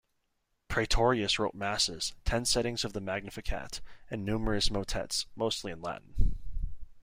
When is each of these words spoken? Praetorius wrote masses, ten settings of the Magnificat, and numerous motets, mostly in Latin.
Praetorius 0.67 1.37
wrote 1.37 1.53
masses, 1.53 2.15
ten 2.25 2.43
settings 2.43 2.83
of 2.83 2.93
the 2.93 2.99
Magnificat, 2.99 3.81
and 4.09 4.25
numerous 4.25 4.71
motets, 4.71 5.27
mostly 5.35 5.71
in 5.71 5.79
Latin. 5.79 6.37